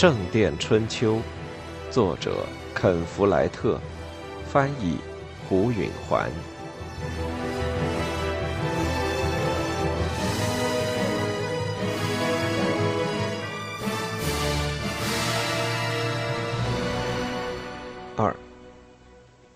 [0.00, 1.16] 圣殿春秋》，
[1.90, 3.80] 作者肯·弗莱特，
[4.46, 4.98] 翻译
[5.48, 6.30] 胡允环。
[18.14, 18.32] 二，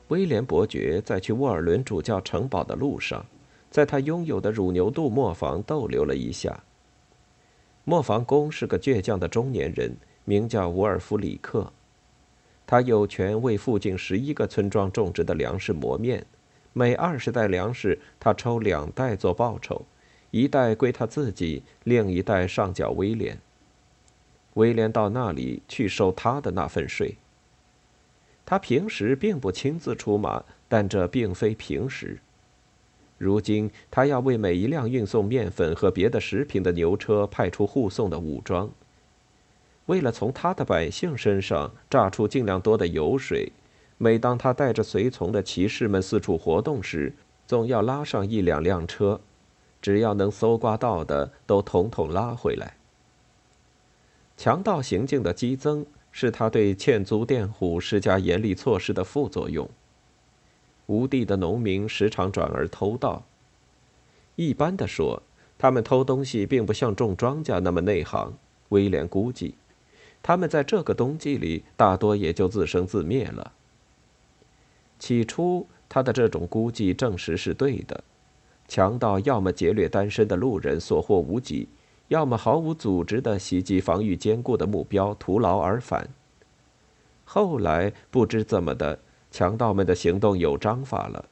[0.08, 3.24] 威廉伯爵在去沃尔伦主教城堡的路上，
[3.70, 6.64] 在他拥有的乳牛渡磨坊逗留了一下。
[7.84, 11.72] 磨坊工是个倔强的中年人，名叫伍尔夫里克。
[12.66, 16.24] 他有权为附近十一个村庄种植的粮食磨面，
[16.72, 19.84] 每二十袋粮食，他抽两袋做报酬，
[20.30, 23.38] 一袋归他自己，另一袋上缴威廉。
[24.54, 27.16] 威廉到那里去收他的那份税。
[28.44, 32.18] 他平时并不亲自出马，但这并非平时。
[33.18, 38.70] 如今，他要为每一辆运送面粉和别的食品的牛车派出护送的武装。
[39.86, 43.52] 为了从他的百姓身上榨出尽量多的油水，
[43.98, 47.14] 每当他带着随从的骑士们四处活动时，
[47.46, 49.20] 总要拉上一两辆车，
[49.80, 52.76] 只要能搜刮到的，都统统拉回来。
[54.36, 59.68] 强盗行径的激增是他对欠租佃户施加严厉措施的副作用。
[60.86, 63.24] 无地的农民时常转而偷盗。
[64.36, 65.22] 一般的说，
[65.58, 68.32] 他们偷东西并不像种庄稼那么内行。
[68.70, 69.54] 威廉估计，
[70.22, 73.52] 他们在这个冬季里大多也就自生自灭了。
[74.98, 78.04] 起初，他的这种估计证实是对的。
[78.68, 81.66] 强盗要么劫掠单身的路人，所获无几；
[82.08, 86.08] 要么毫无组织地袭击防御坚固的目标，徒劳而返。
[87.24, 88.98] 后来，不知怎么的。
[89.30, 91.24] 强盗们的行动有章法了。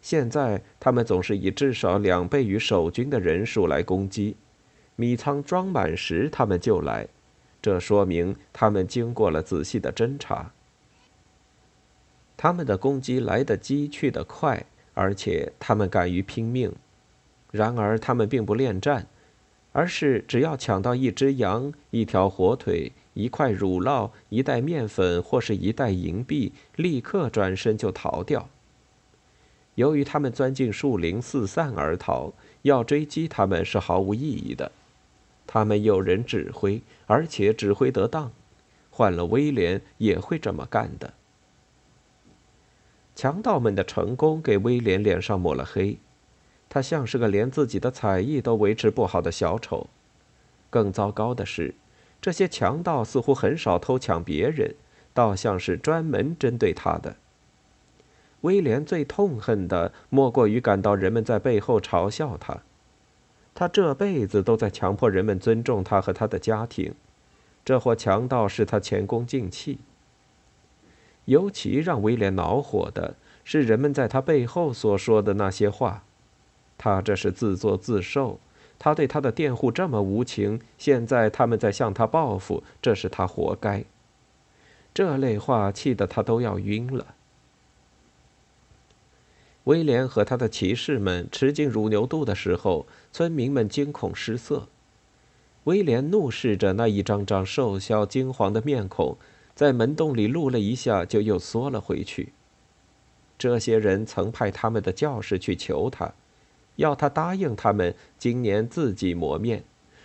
[0.00, 4.36] 现在他们总是以至少两倍于守军的人数来攻击。
[4.96, 7.06] 米仓装满时，他们就来，
[7.62, 10.52] 这说明他们经过了仔细的侦查。
[12.36, 16.74] 他们的攻击来得急，去得快，而且他们敢于拼命。
[17.52, 19.06] 然而，他们并不恋战，
[19.72, 22.92] 而是只要抢到一只羊、一条火腿。
[23.14, 28.48] 一块乳酪、一袋面粉或是一袋银币，立刻转身就逃掉。
[29.74, 34.72] 由于他们钻进树林四散而逃，要追击他们是毫无意义的。
[35.52, 38.32] 他们有人指挥，而且指挥得当，
[38.88, 41.12] 换了威廉也会这么干的。
[43.14, 45.98] 强盗们的成功给威廉脸上抹了黑，
[46.70, 49.90] 他像是个连自己的才艺都维持不好的小丑。
[50.70, 51.74] 更糟糕的是。
[52.18, 54.76] 这些强盗似乎很少偷抢别人，
[55.12, 57.16] 倒像是专门针对他的。
[58.40, 62.62] 威廉最痛恨的莫过于感到人们在背后嘲笑他，
[63.54, 66.94] 他这辈子都在强迫人们尊重他和他的家庭。
[67.64, 69.78] 这伙强盗使他前功尽弃。
[71.26, 73.14] 尤其让威廉恼火的
[73.44, 76.02] 是人们在他背后所说的那些话，
[76.76, 78.40] 他这是自作自受。
[78.78, 83.84] 他对他的佃户这么无情，现在他们在向他报复，这是他活该。
[84.92, 87.14] 这类话气得他都要晕了。
[89.64, 94.66] 威廉和他的骑士们吃进乳牛肚的时候，村民们惊恐失色。
[95.64, 99.16] 威廉怒视着那一张张瘦削惊惶的面孔，
[99.54, 102.32] 在门洞里露了一下，就又缩了回去。
[103.38, 106.12] 这些人曾派他们的教士去求他。
[106.76, 109.62] 要他答应他们今年自己磨面，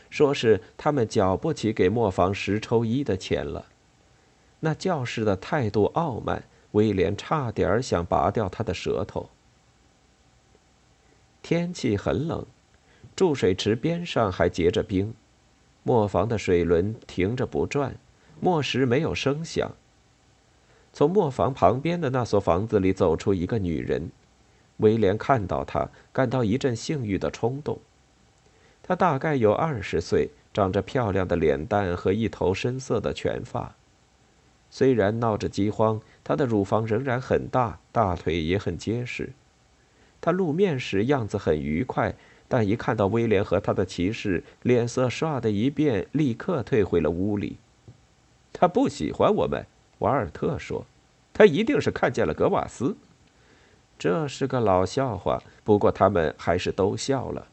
[0.09, 3.65] 说是他们缴不起给磨坊十抽一的钱了。
[4.59, 9.29] 那教士的态度傲慢，威廉差点想拔掉他的舌头。
[11.49, 12.45] 天气很冷，
[13.15, 15.13] 注水池边上还结着冰，
[15.81, 17.95] 磨坊的水轮停着不转，
[18.41, 19.71] 磨石没有声响。
[20.91, 24.11] 从磨坊旁边的那所房子里走出一个女人。
[24.79, 27.79] 威廉看到她，感到一阵性欲的冲动。
[28.83, 33.73] 她大概有二十岁，长着漂亮的脸蛋和一头深色的全发。
[34.69, 39.31] 虽然闹着饥荒，她的乳房仍然很大，大腿也很结实。
[40.19, 42.13] 他露面时样子很愉快，
[42.47, 47.57] 但一看到威廉和他的骑士，脸色唰的一变，立刻退回了屋里。
[48.51, 49.65] 他不喜欢我们，
[49.99, 50.85] 瓦尔特说。
[51.33, 52.97] 他一定是看见了格瓦斯。
[53.99, 57.47] 这是个老笑话，不过他们还是都笑了。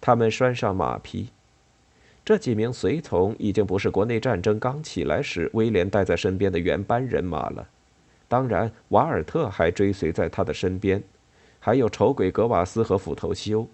[0.00, 1.28] 他们拴上马匹，
[2.24, 7.68] 这几名随从已经不是国内战争刚起来时威廉带在身边的原班人马了。
[8.32, 11.02] 当然，瓦尔特还追随在他的身边，
[11.60, 13.68] 还有丑鬼格瓦斯和斧头修。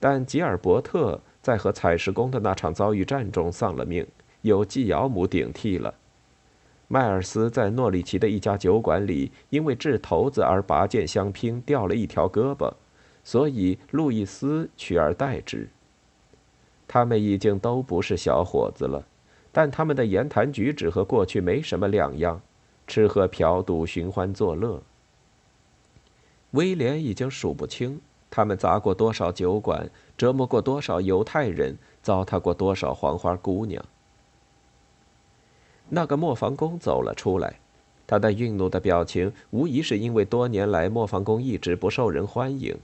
[0.00, 4.06] 但吉尔伯特在和采石工的那场遭遇战中丧了命，
[4.40, 5.92] 由季尧姆顶替了。
[6.86, 12.72] 迈尔斯在诺里奇的一家酒馆里，因为掷骰子而拔剑相拼，掉了一条胳膊，
[13.22, 15.68] 所以路易斯取而代之。
[16.86, 19.04] 他们已经都不是小伙子了，
[19.52, 22.40] 但他们的言谈举止和过去没什么两样，
[22.88, 24.82] 吃喝嫖赌，寻欢作乐。
[26.52, 28.00] 威廉已经数不清
[28.30, 33.84] 他们砸过多少酒馆，折磨过多少犹太人，糟蹋过多少黄花姑娘。
[35.90, 37.60] 那个磨坊工走了出来，
[38.06, 42.76] 他的愠怒的表情无疑是因为多年来磨坊工一直不受人欢迎。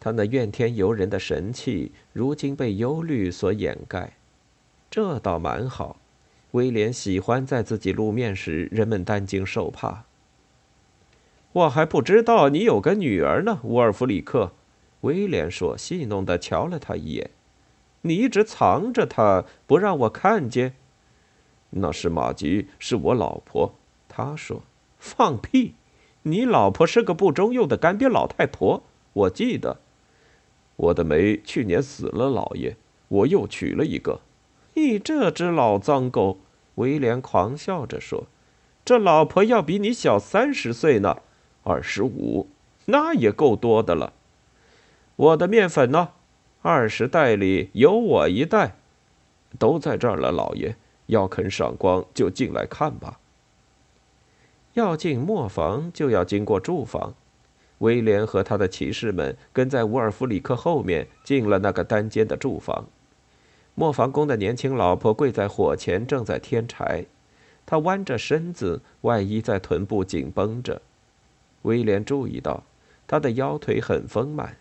[0.00, 4.14] 他那怨天尤人的神气，如今被忧虑所掩盖，
[4.90, 5.96] 这倒蛮好。
[6.58, 10.06] 威廉喜欢在自己露面时，人们担惊受怕。
[11.52, 14.50] 我还不知道你有个女儿呢，沃尔弗里克。
[15.02, 17.30] 威廉说，戏弄地瞧了他一眼。
[18.00, 20.74] 你一直藏着她，不让我看见。
[21.70, 23.76] 那是马吉，是我老婆。
[24.08, 24.62] 他说
[24.98, 25.74] ：“放屁！
[26.22, 28.82] 你老婆是个不中用的干瘪老太婆。”
[29.14, 29.78] 我记得。
[30.74, 32.74] 我的梅去年死了，老爷，
[33.06, 34.20] 我又娶了一个。
[34.74, 36.38] 你这只老脏狗！
[36.78, 38.26] 威廉狂笑着说
[38.84, 41.18] ：“这老婆要比你小三十岁呢，
[41.62, 42.48] 二十五，
[42.86, 44.12] 那也够多的了。”
[45.16, 46.10] 我的面粉呢？
[46.62, 48.76] 二十袋里有我一袋，
[49.58, 50.76] 都在这儿了，老爷。
[51.06, 53.18] 要肯赏光，就进来看吧。
[54.74, 57.14] 要进磨坊，就要经过住房。
[57.78, 62.86] 威廉和他的骑士们跟在伍尔弗里克后面进了那个单间的住房。
[63.78, 67.04] 磨坊工的年轻老婆跪在火前，正在添柴。
[67.64, 70.82] 她弯着身子，外衣在臀部紧绷着。
[71.62, 72.64] 威廉注意到，
[73.06, 74.56] 他的腰腿很丰满。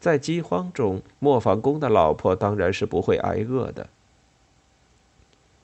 [0.00, 3.90] 在饥荒中，磨坊工的老婆当然是不会挨饿的。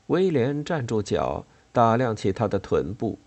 [0.09, 3.19] 威廉站住脚，打量起他的臀部。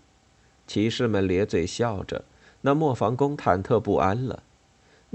[0.68, 2.24] 骑士们咧嘴笑着。
[2.60, 4.44] 那磨坊工忐忑不安了。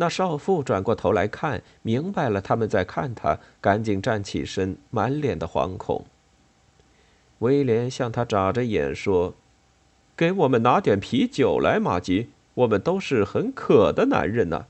[0.01, 6.06] 那少妇转过头来看，明白了他们在看他，赶紧站起身，满脸的惶恐。
[7.38, 9.36] 威廉向他眨着眼说
[10.18, 14.65] ：“给我们拿点啤酒来，马吉，我们都是很渴的男人呢。”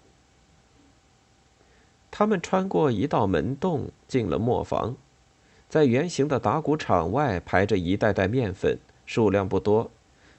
[2.12, 4.98] 他们穿过一道门洞，进了磨坊。
[5.70, 9.90] 在圆形的打谷场外排着一袋袋面粉，数量不多。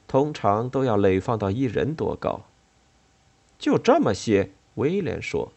[0.07, 2.43] 通常都要垒放到一人多高。
[3.59, 5.53] 就这么些，威廉说：“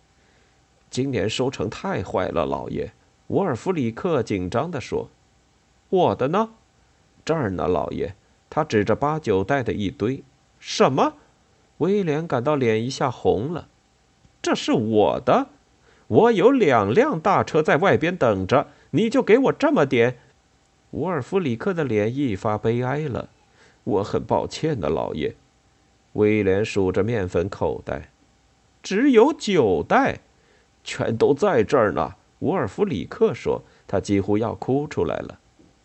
[0.89, 2.91] 今年收成太坏了，老爷。”
[3.27, 5.09] 沃尔夫里克紧张地说
[5.89, 6.49] ：“我的呢？
[7.23, 8.15] 这儿呢，老爷。”
[8.49, 10.23] 他指着八九袋的一堆。
[10.59, 11.13] 什么？
[11.79, 13.67] 威廉感到脸一下红了。
[14.41, 15.47] 这是我的，
[16.07, 20.17] 我有两辆大车在外边等着，你就给我这么点？
[20.91, 23.27] 沃尔夫里克的脸一发悲哀了。
[23.83, 25.35] 我很抱歉的，老爷。
[26.13, 28.09] 威廉数着面粉口袋，
[28.85, 30.19] 只有九袋，
[30.83, 32.13] 全都在这儿呢。
[32.41, 35.39] 沃尔弗里克说，他几乎要哭出来了。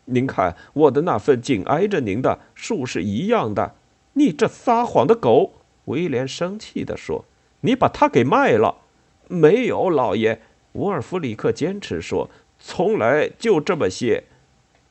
[0.05, 3.75] 您看，我的那份紧挨着您的，数是一样的。
[4.13, 5.55] 你这撒谎的狗！
[5.87, 7.25] 威廉生气地说
[7.63, 8.83] ：“你把它给卖了？”
[9.29, 10.43] 没有，老爷。
[10.73, 12.29] 沃尔弗里克坚持说
[12.61, 14.25] ：“从来就这么些。”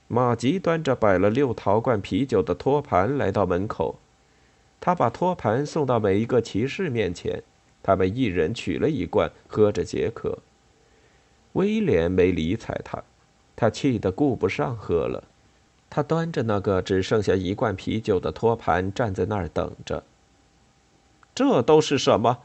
[0.09, 3.99] 马吉端着摆了六陶罐啤酒的托盘来到门口，
[4.81, 7.43] 他把托盘送到每一个骑士面前，
[7.81, 10.39] 他们一人取了一罐，喝着解渴。
[11.53, 13.03] 威廉没理睬他，
[13.55, 15.23] 他气得顾不上喝了。
[15.89, 20.03] 他端着那个只剩下一罐啤酒的托盘站在那儿等着。
[21.33, 22.37] 这都是什么？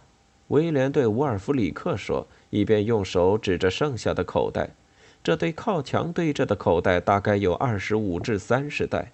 [0.48, 4.70] 威廉对伍尔弗里克说，一边用手指着剩下的口袋。
[5.22, 9.10] 这对靠墙对着的口袋大概有二十五至三十袋，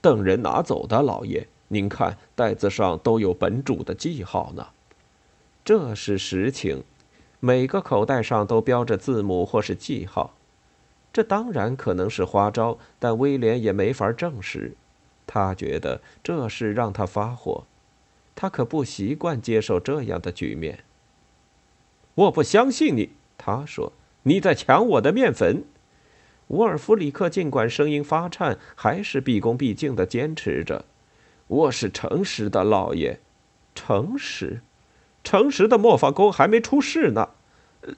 [0.00, 1.46] 等人拿走的，老爷。
[1.68, 4.66] 您看，袋子上都有本主的记号呢。
[5.64, 6.82] 这是实情，
[7.40, 10.34] 每个口袋上都标着字母或是记号。
[11.12, 14.72] 这当然可能是花招，但威廉也没法证实。
[15.26, 17.64] 他觉得这事让他发火，
[18.34, 20.80] 他可不习惯接受这样的局面。
[22.14, 23.92] 我不相信你，他说。
[24.24, 25.64] 你在抢我的面粉，
[26.46, 30.84] 沃尔弗里克尽管声音发颤，还是毕恭毕敬的坚持着
[31.48, 33.18] ：“我是诚实的，老爷，
[33.74, 34.60] 诚实，
[35.24, 37.30] 诚实的磨坊工还没出事呢，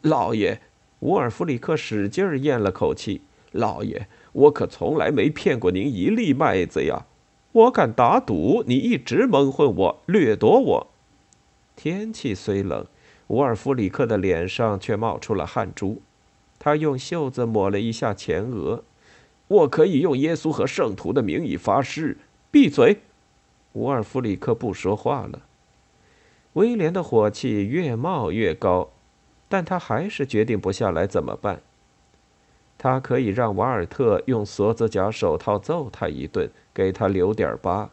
[0.03, 0.61] 老爷。”
[1.01, 3.21] 沃尔弗里克使劲咽了口气
[3.53, 7.05] ：“老爷，我可从来没骗过您一粒麦子呀！
[7.53, 10.87] 我敢打赌，你一直蒙混我，掠夺我。”
[11.77, 12.87] 天气虽冷，
[13.27, 16.01] 沃尔弗里克的脸上却冒出了汗珠。
[16.59, 18.85] 他用袖子抹了一下前额。
[19.49, 22.17] 我可以用耶稣和圣徒的名义发誓。
[22.51, 23.01] 闭嘴！
[23.75, 25.43] 伍尔弗里克不说话了。
[26.55, 28.91] 威廉的火气越冒越高，
[29.49, 31.07] 但他还是决定不下来。
[31.07, 31.61] 怎么办？
[32.77, 37.91] 他可以让瓦尔特用锁子甲手套揍他一顿，给他留点疤。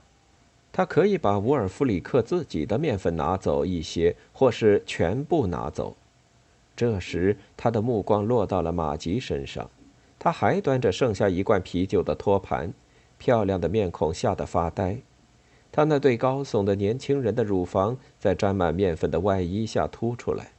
[0.74, 5.96] 他可以把伍尔夫里克自己的面粉拿走一些，或是全部拿走。
[6.76, 9.70] 这时，他的目光落到了马吉身上。
[10.18, 12.72] 他还端着剩下一罐啤酒的托盘，
[13.18, 14.98] 漂亮的面孔吓得发呆。
[15.72, 20.52] 他那对高耸的年轻人的乳房在沾满面粉的外衣下凸出来。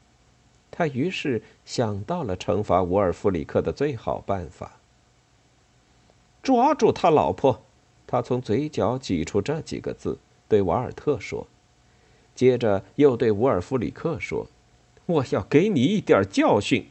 [0.70, 4.80] 他于是想到了惩罚伍尔夫里克的最好办法：
[6.42, 7.62] 抓住他老婆。
[8.06, 11.46] 他从嘴角挤出这几个字，对瓦尔特说，
[12.34, 14.46] 接着又对伍尔夫里克说
[15.06, 16.86] ：“我要给你一点教训。”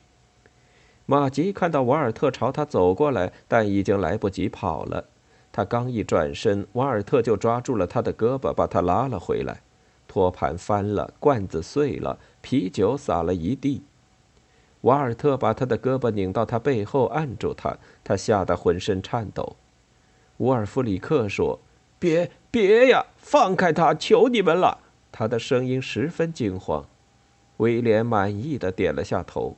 [1.06, 5.06] 马吉看到瓦尔特朝他走过来，但已经来不及跑了。
[5.52, 9.62] 他刚一转身，瓦尔特就抓住了他的胳膊，把他拉了回来。
[10.08, 13.82] 托盘翻了，罐子碎了，啤酒洒了一地。
[14.82, 19.56] 瓦尔特把他的胳膊拧到他背后，按住他，他吓得浑身颤抖。
[20.38, 21.60] 乌尔夫里克说
[22.00, 24.80] ：“别别呀，放开他，求你们了！”
[25.12, 26.86] 他的声音十分惊慌。
[27.58, 29.56] 威廉满意的点了下头。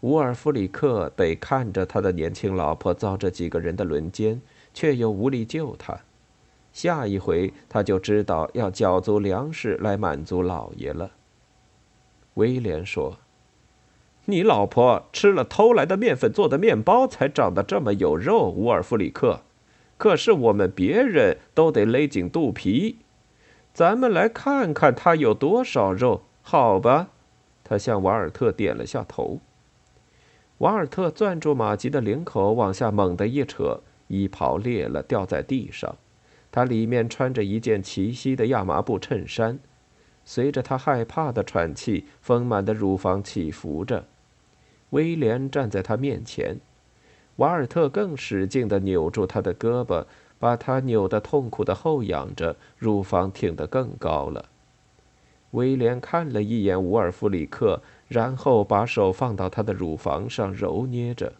[0.00, 6.00] 乌尔夫里克得看着他的年轻老婆遭这几个人的轮奸，却又无力救他。
[6.72, 11.10] 下一回他就知道要缴足粮食来满足老爷了。
[12.34, 13.18] 威廉说
[14.24, 19.40] ：“你老婆吃了偷来的面粉做的面包，才长得这么有肉。”乌尔弗里克，
[19.98, 22.98] 可是我们别人都得勒紧肚皮。
[23.74, 27.08] 咱们来看看他有多少肉，好吧？
[27.64, 29.40] 他向瓦尔特点了下头。
[30.58, 33.80] 瓦尔特攥住马吉的领口，往下猛地一扯，
[34.12, 35.96] 衣袍裂了，掉在地上。
[36.50, 39.58] 他里面穿着一件齐膝的亚麻布衬衫，
[40.24, 44.04] 随着他害怕的喘气，丰满的乳房起伏着。
[44.90, 46.60] 威廉站在他面前，
[47.36, 50.04] 瓦尔特更使劲地扭住他的胳膊，
[50.38, 54.44] 把他扭得痛苦地后仰着，乳房挺得更高了。
[55.52, 57.82] 威廉看了一眼伍尔夫里克。
[58.08, 61.32] 然后把手放到他的乳房上揉捏着，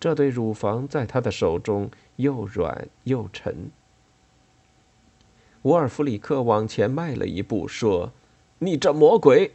[0.00, 3.70] 这对乳房在他的手中又软又沉。
[5.62, 8.12] 沃尔弗里克往前迈了一步，说
[8.60, 9.52] ：“你这魔鬼，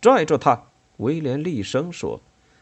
[0.00, 0.64] 拽住他！”
[0.98, 2.20] 威廉厉声说。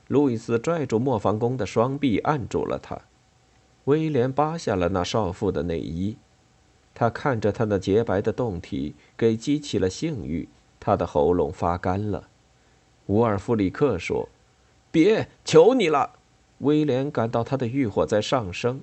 [0.09, 2.97] 路易斯拽住磨坊工的双臂，按住了他。
[3.87, 6.16] 威廉扒下了那少妇的内衣，
[6.95, 12.28] 他看着他那洁白的胴体，给激起了性欲，他的喉咙发干了。
[13.06, 14.28] 沃尔弗里克说
[14.92, 16.12] ：“别，求你了！”
[16.58, 18.80] 威廉感到他的欲火在上升，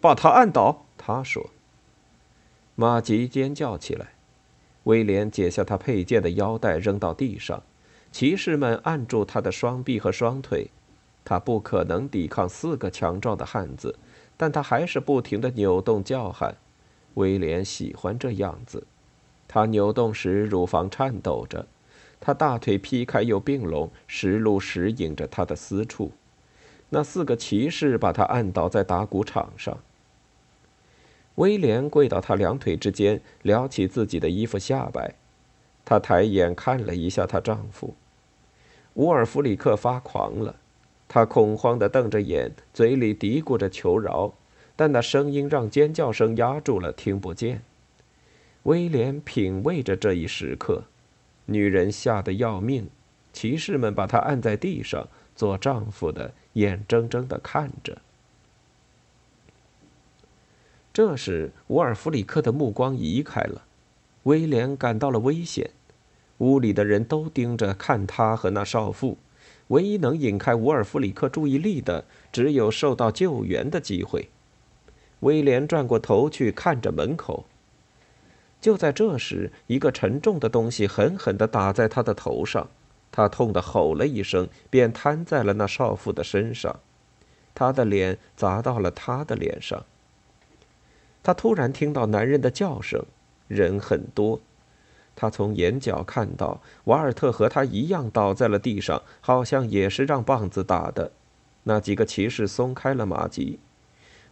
[0.00, 0.84] 把他按倒。
[0.96, 1.50] 他说。
[2.74, 4.14] 马吉尖叫起来。
[4.84, 7.62] 威廉解下他佩剑的腰带，扔到地上。
[8.10, 10.70] 骑士们按住他的双臂和双腿。
[11.24, 13.96] 他不可能抵抗四个强壮的汉子，
[14.36, 16.56] 但他还是不停地扭动叫喊。
[17.14, 18.86] 威廉喜欢这样子。
[19.46, 21.66] 他扭动时，乳房颤抖着。
[22.20, 26.12] 他大腿劈开又并拢，石路时引着他的私处。
[26.90, 29.78] 那四个骑士把他按倒在打谷场上。
[31.34, 35.14] 威廉跪到他两腿之间，撩起自己的衣服下摆。
[35.84, 37.94] 他抬眼看了一下她丈夫。
[38.94, 40.56] 乌尔弗里克发狂了，
[41.06, 44.34] 他恐慌地瞪着眼，嘴里嘀咕着求饶，
[44.74, 47.62] 但那声音让尖叫声压住了，听不见。
[48.64, 50.84] 威廉品味着这一时刻。
[51.46, 52.90] 女人吓得要命，
[53.32, 57.96] 骑士们把她按在地上，做丈夫的眼睁睁地看着。
[60.92, 63.62] 这时，沃尔弗里克的目光移开了，
[64.24, 65.70] 威廉感到了危险。
[66.38, 69.16] 屋里的人都盯着看他和那少妇，
[69.68, 74.28] 唯一能引开沃尔弗里克注意力的，只有受到救援的机会。
[75.20, 77.44] 威廉转过头去看着门口。
[78.60, 82.68] 就在这时，一个沉重的东西狠狠地打在他的头上，
[83.10, 86.78] 他痛得吼了一声，便瘫在了那少妇的身上。
[87.54, 89.84] 他的脸砸到了他的脸上。
[91.22, 93.04] 他突然听到男人的叫声，
[93.48, 94.40] 人很多。
[95.16, 101.10] 他从眼角看到瓦尔特和他一样倒在了地上，好像也是让棒子打的。
[101.64, 103.58] 那几个骑士松开了马吉。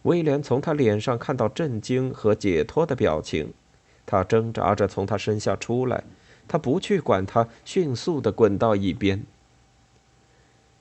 [0.03, 3.53] 威廉从他脸上看到震惊和解脱的表情。
[4.05, 6.05] 他挣扎着从他身下出来，
[6.47, 9.23] 他不去管他，迅速地滚到一边。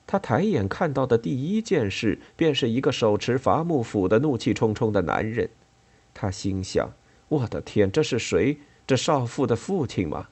[0.07, 5.51] 他抬眼看到的第一件事，便是一个手持伐木斧的怒气冲冲的男人。
[6.15, 6.93] 他心想
[7.29, 8.59] ：“我的天，这是谁？
[8.87, 10.29] 这少妇的父亲吗？”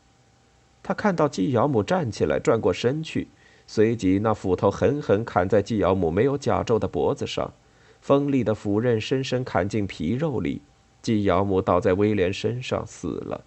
[0.81, 3.27] 他看到季尧母站起来，转过身去，
[3.67, 7.53] 随即那斧头狠狠砍在季尧母没有甲胄的脖子上，
[8.01, 10.63] 锋利的斧刃深深砍进皮肉里，
[11.03, 13.43] 季尧母倒在威廉身上死了，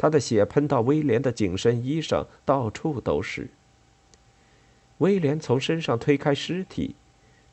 [0.00, 3.50] 他的血喷到威廉的紧身衣上，到处都是。
[4.96, 6.94] 威廉从身上推开尸体，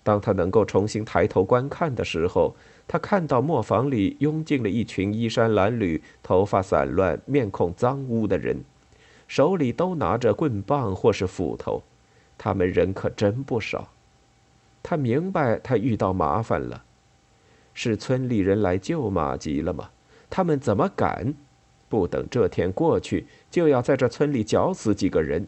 [0.02, 2.56] 当他能够重新抬头观看的时候，
[2.88, 8.64] 他看到磨坊里拥进了一群衣衫褴褛、头发散乱、面孔脏污的人，
[9.28, 11.84] 手里都拿着棍棒或是斧头，
[12.38, 13.90] 他们人可真不少。
[14.82, 16.86] 他明白他遇到麻烦了，
[17.74, 19.90] 是村里人来救马吉了吗？
[20.30, 21.34] 他们怎么敢？
[21.90, 25.48] 不等这天过去，就要在这村里绞死几个人。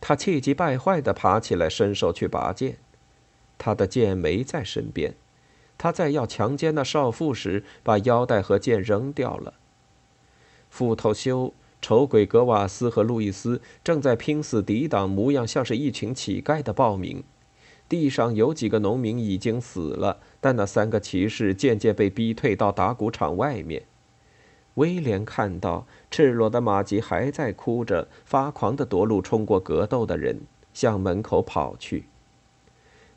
[0.00, 2.78] 他气急败坏地爬起来，伸手去拔剑，
[3.58, 5.14] 他的剑没在身边。
[5.76, 9.54] 他在要强奸那少妇时，把腰带和剑扔掉了。
[10.68, 17.22] 斧头修、丑鬼格瓦斯和路易斯正在拼死抵挡模样像是一群乞丐的暴民。
[17.88, 23.82] 地上有几个农民已经死了，但那三个骑士渐渐被逼退到打谷场外面。
[24.80, 30.40] 威廉看到赤裸的马吉还在哭着，发狂地夺路冲过格斗的人，
[30.72, 32.06] 向门口跑去。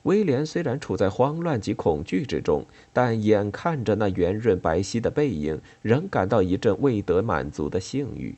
[0.01, 8.35] 威廉虽然处在慌乱及恐惧之中，但眼看着那圆润白皙的背影，仍感到一阵未得满足的性欲。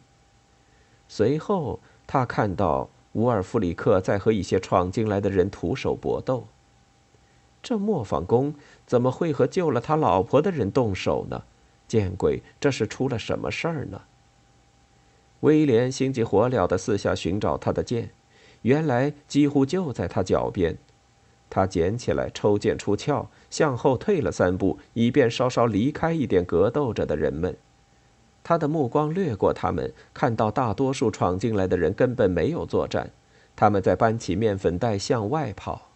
[1.07, 6.45] 随后，他看到乌尔弗里克在和一些闯进来的人徒手搏斗。
[7.63, 8.53] 这磨坊工
[8.85, 11.41] 怎么会和救了他老婆的人动手呢？
[11.87, 12.41] 见鬼！
[12.59, 14.01] 这是出了什么事儿呢？
[15.41, 18.09] 威廉心急火燎地四下寻找他的剑，
[18.63, 20.77] 原来几乎就在他脚边。
[21.49, 27.55] 他捡起来，抽剑出鞘，向后退了三步，以便稍稍离开一点格斗着的人们。
[28.43, 33.09] 他的目光掠过他们，看到大多数闯进来的人根本没有作战，
[33.55, 35.89] 他们在搬起面粉袋向外跑。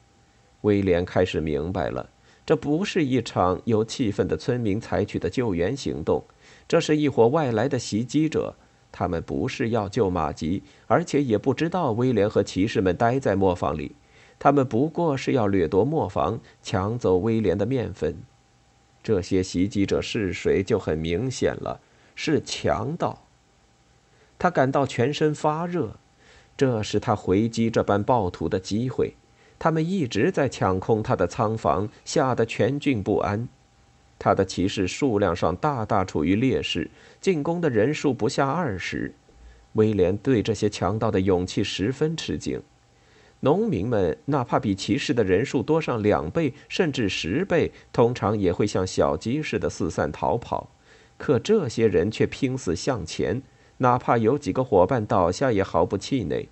[0.61, 2.07] 威廉开始明白了。
[2.49, 6.23] 这不是一场由气愤的村民采取的救援行动，
[6.67, 8.55] 这是一伙外来的袭击者。
[8.91, 13.95] 他们不是要救马吉，而且也不知道威廉和骑士们待在磨坊里。
[14.39, 18.17] 他们不过是要掠夺磨坊，抢走威廉的面粉。
[19.03, 21.79] 这些袭击者是谁，就很明显了，
[22.15, 23.27] 是强盗。
[24.39, 25.97] 他感到全身发热，
[26.57, 29.13] 这是他回击这般暴徒的机会。
[29.59, 33.47] 他们一直在抢空他的仓房，吓得全郡不安。
[34.17, 36.89] 他的骑士数量上大大处于劣势，
[37.21, 39.13] 进攻的人数不下二十。
[39.73, 42.61] 威廉对这些强盗的勇气十分吃惊。
[43.41, 50.69] 农民们哪怕比骑士的人数多上两倍甚至十倍，通常也会像小鸡似的四散逃跑。
[51.17, 53.41] 可这些人却拼死向前，
[53.77, 56.49] 哪怕有几个伙伴倒下，也毫不气馁。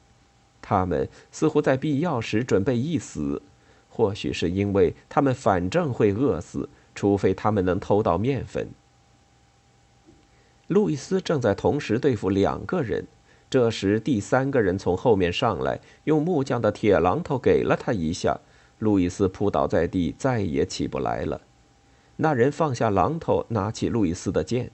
[0.62, 3.42] 他们似乎在必要时准备一死，
[3.90, 8.70] 或许是因为他们反正会饿死，除非他们能偷到面粉。
[10.68, 13.08] 路易斯正在同时对付两个人，
[13.50, 18.38] 这时第三个人从后面上来，用木匠的铁榔头给了他一下，
[18.80, 21.40] 路易斯扑倒在地，再也起不来了。
[22.18, 24.72] 那人放下榔头，拿起路易斯的剑。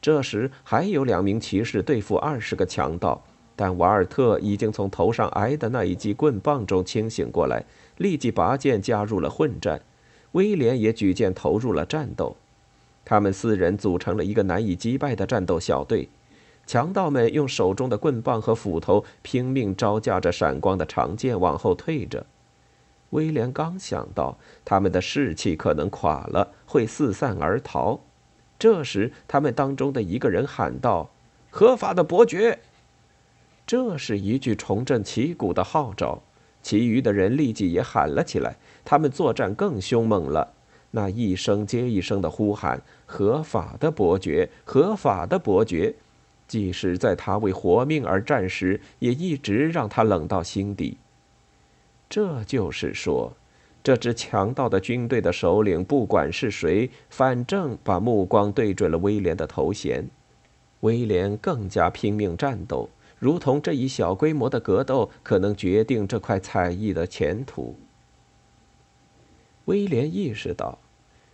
[0.00, 3.24] 这时还有两名骑士对付二十个强盗。
[3.56, 7.64] 但瓦尔特已经从头上挨的那一记棍棒中清醒过来，
[7.96, 9.80] 立即拔剑加入了混战。
[10.32, 12.36] 威廉也举剑投入了战斗。
[13.04, 16.08] 他们四人组成了一个难以击败的战斗小队。
[16.66, 22.26] 强盗们用手中的棍棒和斧头拼命招架着闪光的长剑，往后退着。
[23.10, 28.00] 威廉刚想到他们的士气可能垮了，会四散而逃，
[28.58, 31.10] 这时他们当中的一个人喊道
[31.50, 32.58] ：“合法的伯爵！”
[33.66, 36.22] 这是一句重振旗鼓的号召，
[36.62, 38.56] 其余的人立即也喊了起来。
[38.84, 40.54] 他们作战更凶猛了，
[40.92, 45.92] 那一声接一声的呼喊：“合法的伯爵，合法的伯爵！”
[46.46, 50.96] 即使在他为活命而战时，也一直让他冷到心底。
[52.08, 53.32] 这就是说，
[53.82, 60.08] 这支强盗的军队的首领不管是谁，反正把目光对准了威廉的头衔。
[60.80, 62.88] 威廉更加拼命战斗。
[63.18, 67.76] 如同这一小规模的格斗可能决定这块彩艺的前途。
[69.64, 70.78] 威廉意识到，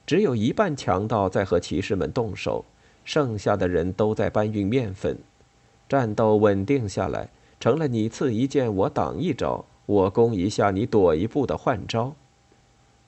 [0.07, 2.64] 只有一半强盗在和骑士们动手，
[3.05, 5.18] 剩下的人都在搬运面粉。
[5.88, 7.29] 战斗稳定下来，
[7.61, 9.64] 成了你刺一剑我挡一招。
[9.85, 12.14] 我攻一下，你躲一步的换招。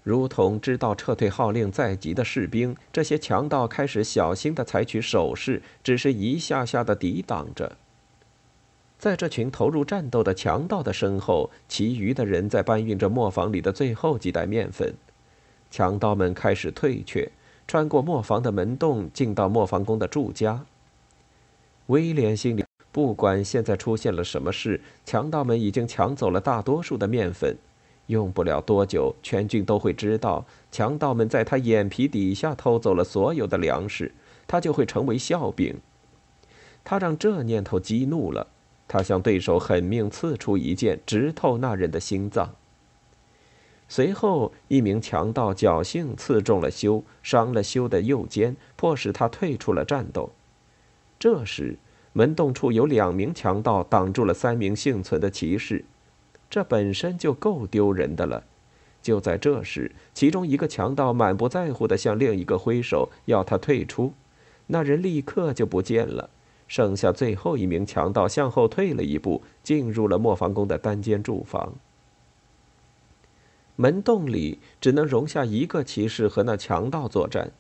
[0.03, 7.79] 如同知道撤退号令在即的士兵，这些强盗开始小心地采取手势，只是一下下地抵挡着。
[9.05, 14.95] 在这群投入战斗的强盗的身后，其余的人在搬运着磨坊里的最后几袋面粉。
[15.71, 17.31] 强盗们开始退却，
[17.69, 20.65] 穿过磨坊的门洞，进到磨坊工的住家。
[21.89, 27.59] 威廉心里，不管现在出现了什么事，强盗们已经抢走了大多数的面粉，
[28.07, 34.11] 用不了多久，全军都会知道强盗们在他眼皮底下偷走了所有的粮食，
[34.47, 35.77] 他就会成为笑柄。
[36.83, 38.47] 他让这念头激怒了，
[38.87, 42.55] 他向对手狠命刺出一剑，直透那人的心脏。
[43.89, 50.33] 随后，一名强盗侥幸刺中了修，伤了修的右肩，迫使他退出了战斗。
[51.19, 51.77] 这时，
[52.13, 55.85] 门洞处有两名强盗挡住了三名幸存的骑士，
[56.49, 58.45] 这本身就够丢人的了。
[59.03, 64.15] 就在这时，其中一个强盗满不在乎地向另一个挥手，要他退出。
[64.69, 66.31] 那人立刻就不见了。
[66.67, 71.75] 剩下最后一名强盗向后退了一步，进入了磨坊工的单间住房。
[73.77, 77.53] 门洞里只能容下一个骑士和那强盗作战。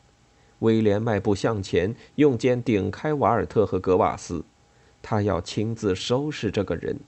[0.60, 4.44] 威廉迈步向前，用剑顶开瓦尔特和格瓦斯，
[5.02, 7.00] 他要亲自收拾这个人。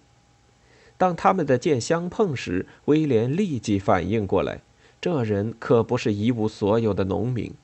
[0.98, 4.60] 当他们的剑相碰时，威廉立即反应过来，
[5.00, 7.54] 这人可不是一无所有的农民，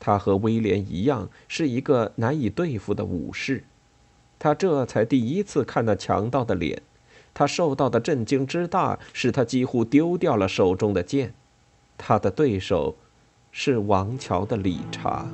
[0.00, 3.62] 他和威廉一样是一个难以对付的武士。
[4.40, 6.82] 他这才第一次看那强盗的脸，
[7.32, 11.34] 他受到的震惊之大，使他几乎丢掉了手中的剑。
[11.96, 12.96] 他的对手。
[13.52, 15.26] 是王乔的理查。